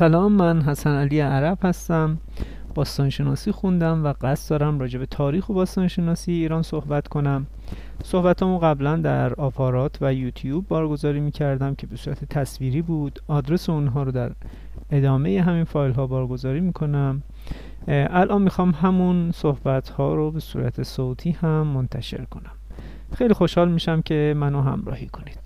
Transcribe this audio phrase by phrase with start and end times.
[0.00, 2.18] سلام من حسن علی عرب هستم.
[2.74, 7.46] باستانشناسی خوندم و قصد دارم راجع به تاریخ و باستانشناسی ایران صحبت کنم.
[8.04, 13.22] صحبتامو قبلا در آپارات و یوتیوب بارگذاری می‌کردم که به صورت تصویری بود.
[13.28, 14.32] آدرس اونها رو در
[14.90, 17.22] ادامه همین فایل ها بارگذاری می‌کنم.
[17.88, 22.52] الان می‌خوام همون صحبت ها رو به صورت صوتی هم منتشر کنم.
[23.14, 25.39] خیلی خوشحال میشم که منو همراهی کنید.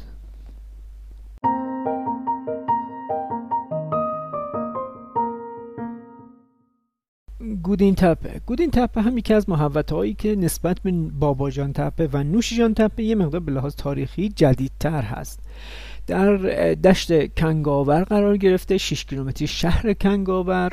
[7.65, 8.41] گودین تپه.
[8.47, 13.03] گودین تپه هم یکی از محوطه هایی که نسبت به باباجان تپه و نوشیجان تپه
[13.03, 15.41] یه مقدار به لحاظ تاریخی جدیدتر هست.
[16.07, 16.37] در
[16.75, 20.73] دشت کنگاور قرار گرفته 6 کیلومتری شهر کنگاور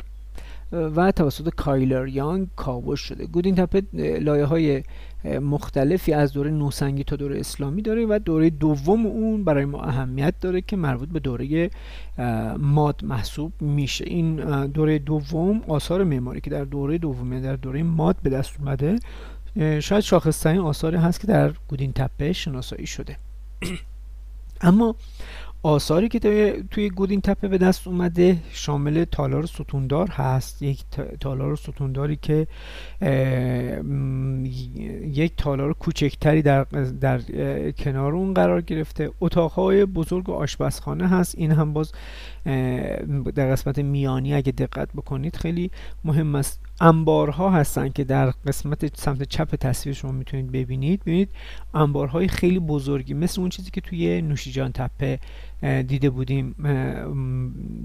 [0.72, 3.26] و توسط کایلر یانگ کاوش شده.
[3.26, 3.82] گودین تپه
[4.20, 4.82] لایه های
[5.24, 10.34] مختلفی از دوره نوسنگی تا دوره اسلامی داره و دوره دوم اون برای ما اهمیت
[10.40, 11.70] داره که مربوط به دوره
[12.58, 14.04] ماد محسوب میشه.
[14.08, 14.36] این
[14.66, 18.98] دوره دوم آثار معماری که در دوره دوم در دوره ماد به دست اومده
[19.80, 23.16] شاید شاخصترین آثاری هست که در گودین تپه شناسایی شده.
[24.60, 24.94] اما
[25.64, 26.18] آثاری که
[26.70, 30.62] توی گودین تپه به دست اومده شامل تالار ستوندار هست.
[30.62, 30.84] یک
[31.20, 32.46] تالار ستونداری که
[35.12, 36.64] یک تالار کوچکتری در,
[37.00, 37.20] در
[37.70, 39.10] کنار اون قرار گرفته.
[39.20, 41.34] اتاقهای بزرگ و آشپزخانه هست.
[41.38, 41.92] این هم باز
[43.34, 45.70] در قسمت میانی اگه دقت بکنید خیلی
[46.04, 46.60] مهم است.
[46.80, 51.00] انبارها هستن که در قسمت سمت چپ تصویر شما می‌تونید ببینید.
[51.00, 51.28] ببینید
[51.74, 55.18] انبارهای خیلی بزرگی مثل اون چیزی که توی نوشیجان تپه
[55.62, 56.54] دیده بودیم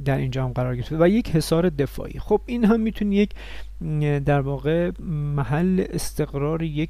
[0.06, 2.20] در اینجا هم قرار گرفته و یک حصار دفاعی.
[2.20, 3.30] خب این هم می‌تونه یک
[4.26, 4.92] در واقع
[5.36, 6.90] محل استقرار یک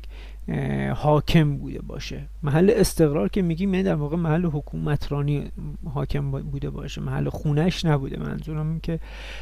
[0.95, 2.29] حاکم بوده باشه.
[2.43, 5.51] محل استقرار که میگیم یعنی در واقع محل حکومترانی
[5.93, 7.01] حاکم بوده باشه.
[7.01, 8.19] محل خونش نبوده.
[8.19, 8.99] منظورم که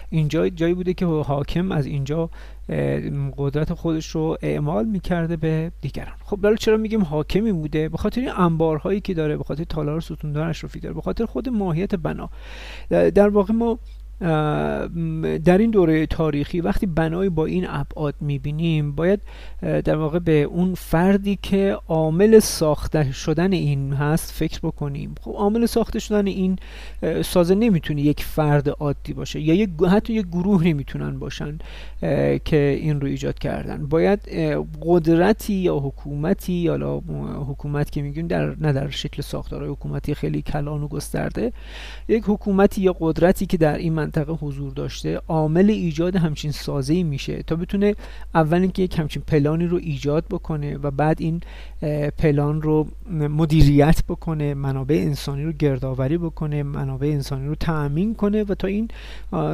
[0.10, 2.30] اینجا جایی بوده که حاکم از اینجا
[3.38, 6.16] قدرت خودش رو اعمال می‌کرده به دیگران.
[6.24, 10.02] خب برای چرا میگیم حاکمی بوده؟ به خاطر این انبارهایی که داره به خاطر تالار
[10.02, 12.30] ستوندار اشرافی داره به خاطر خود ماهیت بنا.
[12.90, 13.80] در واقع ما
[15.46, 19.20] در این دوره تاریخی وقتی بنای با این ابعاد می‌بینیم باید
[19.62, 25.16] در واقع به اون فردی که عامل ساخته شدن این هست فکر بکنیم.
[25.22, 26.60] خب عامل ساخته شدن این
[27.22, 31.58] سازه نمی‌تونه یک فرد عادی باشه یا یک حتی یک گروه نمی‌تونن باشن
[32.46, 33.86] که این رو ایجاد کردن.
[33.86, 34.20] باید
[34.82, 37.02] قدرتی یا حکومتی یا
[37.50, 41.54] حکومت که میگیم در نه در شکل ساختارهای حکومتی خیلی کلان و گسترده
[42.08, 47.44] یک حکومتی یا قدرتی که در این منطقه حضور داشته عامل ایجاد همچین سازه میشه
[47.44, 47.96] تا بتونه
[48.36, 51.42] اول اینکه یک همچین پلانی رو ایجاد بکنه و بعد این
[52.18, 58.56] پلان رو مدیریت بکنه منابع انسانی رو گردآوری بکنه منابع انسانی رو تأمین کنه و
[58.56, 58.88] تا این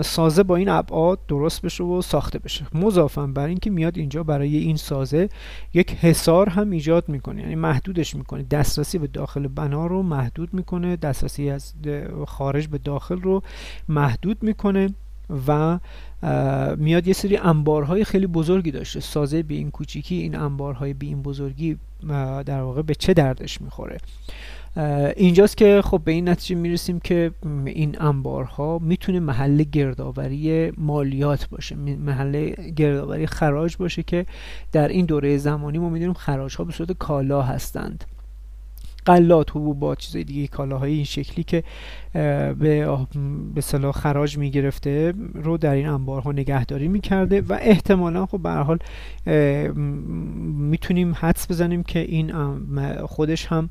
[0.01, 2.65] سازه با این ابعاد درست بشه و ساخته بشه.
[2.73, 5.29] مضافا بر اینکه میاد اینجا برای این سازه
[5.73, 8.43] یک حصار هم ایجاد می‌کنه یعنی محدودش می‌کنه.
[8.43, 11.73] دسترسی به داخل بنا رو محدود می‌کنه دسترسی از
[12.27, 13.43] خارج به داخل رو
[13.89, 14.89] محدود می‌کنه
[15.47, 15.79] و
[16.77, 21.21] میاد یه سری انبارهای خیلی بزرگی داشته سازه به این کوچیکی این انبارهای به این
[21.21, 21.77] بزرگی
[22.45, 23.97] در واقع به چه دردش می‌خوره.
[25.15, 27.31] اینجاست که خب به این نتیجه می‌رسیم که
[27.65, 34.25] این انبارها می‌تونه محل گردآوری مالیات باشه محل گردآوری خراج باشه که
[34.71, 38.03] در این دوره زمانی ما می‌دونیم خراج ها به صورت کالا هستند.
[39.05, 41.63] قلات حبوبات چیزای دیگه کالاهای این شکلی که
[42.13, 42.97] به
[43.55, 48.79] به صلاح خراج می‌گرفته رو در این انبارها نگهداری می‌کرده و احتمالا خب به حال
[50.45, 52.31] می‌تونیم حدس بزنیم که این
[53.05, 53.69] خودش هم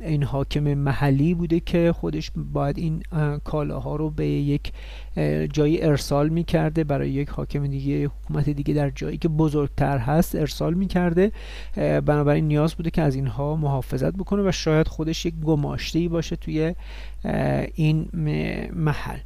[0.00, 3.02] این حاکم محلی بوده که خودش باید این
[3.44, 4.72] کالاها رو به یک
[5.52, 10.74] جایی ارسال می‌کرده برای یک حاکم دیگه حکومت دیگه در جایی که بزرگتر هست ارسال
[10.74, 11.32] می‌کرده
[11.76, 13.56] بنابراین نیاز بوده که از اینها
[14.02, 16.74] محافظت بکنه و شاید خودش یک گماشته باشه توی
[17.74, 18.08] این
[18.72, 19.18] محل.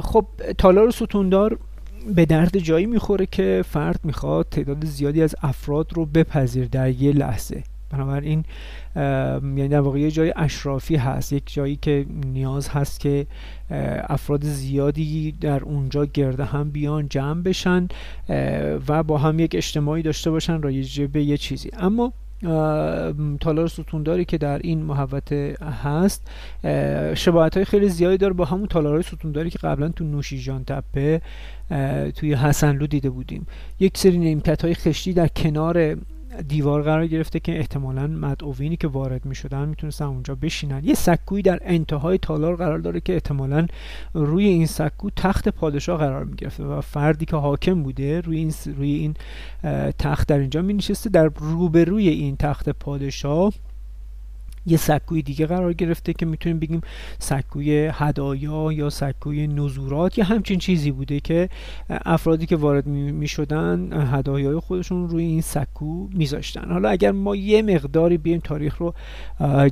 [0.00, 0.26] خب
[0.58, 1.58] تالار ستوندار
[2.14, 7.12] به درد جایی می‌خوره که فرد می‌خواد تعداد زیادی از افراد رو بپذیر در یه
[7.12, 7.62] لحظه.
[7.90, 8.44] بنابراین
[8.96, 13.26] یعنی در واقع یه جای اشرافی هست یک جایی که نیاز هست که
[14.08, 17.88] افراد زیادی در اونجا گرده هم بیان جمع بشن
[18.88, 21.70] و با هم یک اجتماعی داشته باشن رایجه به یه چیزی.
[21.78, 22.12] اما
[23.40, 26.30] تالار ستونداری که در این محوطه هست.
[27.14, 31.20] شباهت های خیلی زیادی داره با همون تالارهای ستونداری که قبلا تو نوشیجان تپه
[32.16, 33.46] توی حسنلو دیده بودیم.
[33.80, 35.96] یک سری نیمکت های خشتی در کنار
[36.48, 40.84] دیوار قرار گرفته که احتمالا مدعوینی که وارد می شدن می‌تونستن اونجا بشینن.
[40.84, 43.66] یه سکویی در انتهای تالار قرار داره که احتمالا
[44.14, 48.52] روی این سکو تخت پادشاه قرار می گرفته و فردی که حاکم بوده روی این
[48.76, 49.14] روی این
[49.98, 53.52] تخت در اینجا می نشسته در روبروی این تخت پادشاه
[54.68, 56.80] یه سکوی دیگه قرار گرفته که می‌تونیم بگیم
[57.18, 61.48] سکوی هدایا یا سکوی نزورات یا همچین چیزی بوده که
[61.90, 66.70] افرادی که وارد می‌شدن هدایای خودشون روی این سکو میذاشتن.
[66.70, 68.94] حالا اگر ما یه مقداری بیم تاریخ رو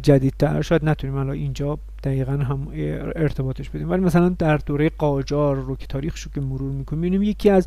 [0.03, 2.69] جدیدتر شاید نتونیم الان اینجا دقیقا هم
[3.17, 3.91] ارتباطش بدیم.
[3.91, 7.67] ولی مثلا در دوره قاجار رو که تاریخش رو که مرور می‌کنیم می‌بینیم یکی از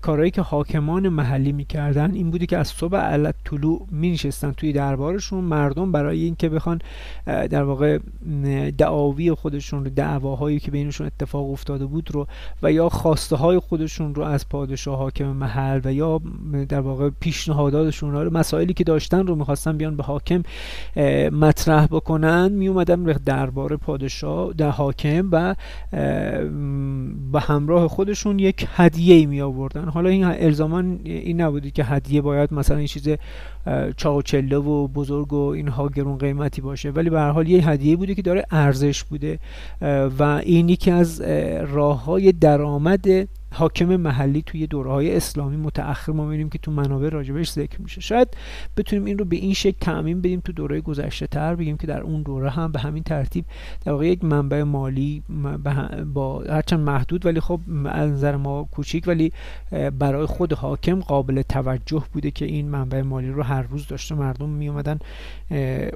[0.00, 5.44] کارهایی که حاکمان محلی می‌کردن این بوده که از صبح علت طلوع مینشستن توی دربارشون.
[5.44, 6.80] مردم برای اینکه بخوان
[7.26, 7.98] در واقع
[8.78, 12.26] دعاوی خودشون رو دعواهایی که بینشون اتفاق افتاده بود رو
[12.62, 16.20] و یا خواسته های خودشون رو از پادشاه حاکم محل و یا
[16.68, 20.42] در واقع پیشنهاداتشون رو مسائلی که داشتن رو می‌خواستن بیان به حاکم
[21.32, 25.54] مطرح بکنن میومدن به دربار پادشاه در حاکم و
[27.32, 32.54] به همراه خودشون یک هدیه می آوردن حالا این الزاما این نبودی که هدیه باید
[32.54, 33.08] مثلا این چیز
[33.96, 36.90] چاق و چله و بزرگ و اینها گرون قیمتی باشه.
[36.90, 39.38] ولی به هر حال یه هدیه بوده که داره ارزش بوده
[40.18, 41.20] و این یکی از
[41.66, 43.06] راه های درآمد
[43.52, 48.00] حاکم محلی توی دوره های اسلامی متأخر ما می‌بینیم که تو منابع راجبش ذکر میشه.
[48.00, 48.28] شاید
[48.76, 52.00] بتونیم این رو به این شکل تعمین بدیم تو دوره گذشته تر بگیم که در
[52.00, 53.44] اون دوره هم به همین ترتیب
[53.84, 55.22] در واقع یک منبع مالی
[56.14, 59.32] با هرچند محدود ولی خب از نظر ما کوچیک ولی
[59.98, 64.48] برای خود حاکم قابل توجه بوده که این منبع مالی رو هر روز داشته مردم
[64.48, 64.98] می اومدن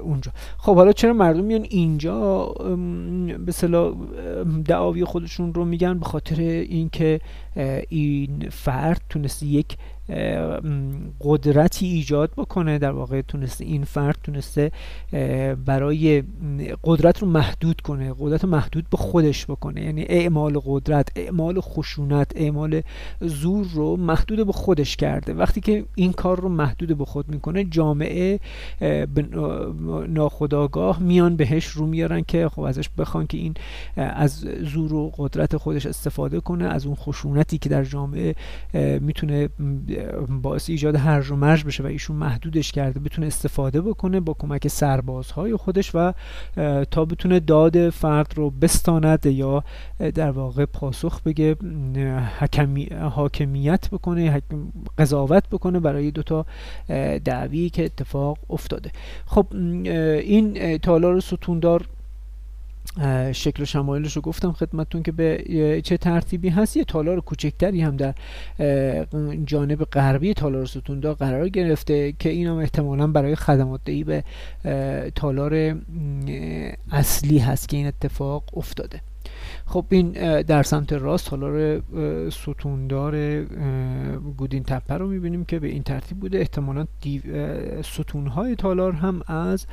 [0.01, 0.31] اونجا.
[0.57, 2.45] خب حالا چرا مردم میان اینجا؟
[3.45, 3.93] به صلاح
[4.65, 7.19] دعاوی خودشون رو میگن به خاطر اینکه
[7.89, 9.77] این فرد تونسته یک
[11.21, 14.71] قدرتی ایجاد بکنه در واقع تونسته این فرد تونسته
[15.65, 16.23] برای
[16.83, 19.81] قدرت رو محدود کنه قدرت رو محدود به خودش بکنه.
[19.83, 22.81] یعنی اعمال قدرت اعمال خشونت اعمال
[23.21, 25.33] زور رو محدود به خودش کرده.
[25.33, 28.39] وقتی که این کار رو محدود به خود می‌کنه جامعه
[30.07, 33.53] ناخداگاه میان بهش رو میارن که خب ازش بخوان که این
[33.95, 38.35] از زور و قدرت خودش استفاده کنه از اون خشونتی که در جامعه
[39.01, 39.49] می‌تونه
[40.41, 44.67] باعث ایجاد هرج و مرج بشه و ایشون محدودش کرده بتونه استفاده بکنه با کمک
[44.67, 46.13] سربازهای خودش و
[46.91, 49.63] تا بتونه داد فرد رو بستاند یا
[50.15, 51.55] در واقع پاسخ بگه
[52.39, 54.41] حکمی، حاکمیت بکنه
[54.97, 56.45] قضاوت بکنه برای دوتا
[57.25, 58.91] دعوی که اتفاق افتاده.
[59.25, 61.85] خب این تالار ستوندار
[63.33, 66.77] شکل و شمایلش رو گفتم خدمتتون که به چه ترتیبی هست.
[66.77, 68.13] یه تالار کوچکتری هم در
[69.45, 74.23] جانب غربی تالار ستوندا قرار گرفته که این هم احتمالا برای خدمات دهی به
[75.15, 75.75] تالار
[76.91, 79.01] اصلی هست که این اتفاق افتاده.
[79.65, 80.11] خب این
[80.41, 81.81] در سمت راست تالار
[82.29, 83.43] ستوندار
[84.37, 86.39] گودین تپه رو می‌بینیم که به این ترتیب بوده.
[86.39, 86.85] احتمالا
[87.83, 89.65] ستونهای تالار هم از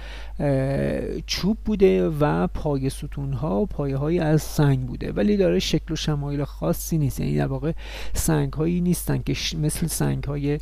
[1.27, 5.13] چوب بوده و پای ستونها و پایه های از سنگ بوده.
[5.13, 7.21] ولی داره شکل و شمایل خاصی نیست.
[7.21, 7.73] یعنی در واقع
[8.13, 9.33] سنگ هایی نیستن که
[9.63, 10.59] مثل سنگ های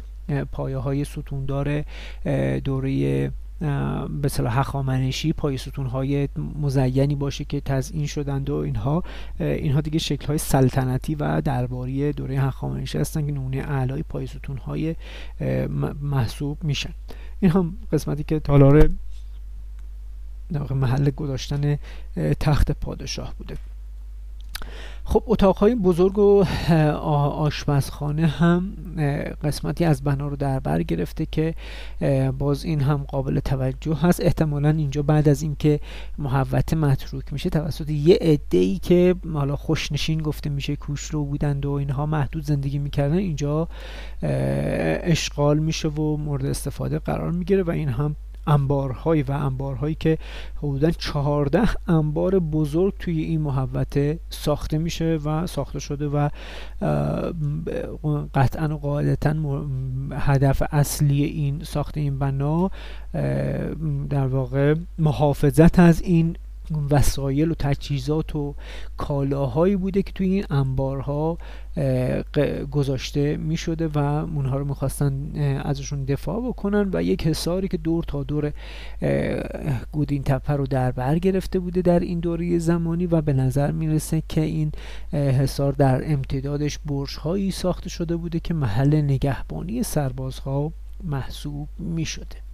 [0.52, 1.84] پایه های ستوندار
[2.64, 3.32] دوره
[4.23, 6.28] به صلاح هخامنشی پای ستون های
[6.61, 9.02] مزینی باشه که تزئین شدند و اینها.
[9.38, 14.56] اینها دیگه شکل های سلطنتی و درباری دوره هخامنشی هستن که نمونه اعلای پای ستون
[14.56, 14.97] های
[16.00, 16.95] محسوب میشن.
[17.40, 18.90] این هم قسمتی که تالار
[20.71, 21.78] محل گذاشتن
[22.40, 23.56] تخت پادشاه بوده.
[25.08, 26.44] خب اتاقهای بزرگ و
[27.38, 28.72] آشپزخانه هم
[29.44, 31.54] قسمتی از بنا رو در بر گرفته که
[32.38, 34.20] باز این هم قابل توجه هست.
[34.20, 35.80] احتمالا اینجا بعد از اینکه
[36.18, 41.66] محوته متروک میشه توسط یه عده ای که حالا خوشنشین گفته میشه کوش رو بودند
[41.66, 43.68] و اینها محدود زندگی می‌کردن اینجا
[45.02, 50.18] اشغال میشه و مورد استفاده قرار می‌گیره و این هم انبارهایی و انبارهایی که
[50.56, 56.28] حدودا چهارده انبار بزرگ توی این محوطه ساخته میشه و ساخته شده و
[58.34, 59.34] قطعا و قاعدتا
[60.12, 62.70] هدف اصلی این ساخت این بنا
[64.10, 66.36] در واقع محافظت از این
[66.90, 68.54] وسایل و تجهیزات و
[68.96, 71.38] کالاهایی بوده که توی این انبارها
[72.70, 78.04] گذاشته می شده و اونها رو می‌خواستن ازشون دفاع بکنن و یک حصاری که دور
[78.04, 78.52] تا دور
[79.92, 84.23] گودین تپه رو در بر گرفته بوده در این دوره زمانی و به نظر می‌رسه
[84.28, 84.73] که این
[85.12, 90.73] حصار در امتدادش برج هایی ساخته شده بوده که محل نگهبانی سربازها
[91.04, 92.45] محسوب می شده